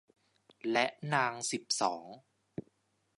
[0.71, 2.03] และนางสิบสอง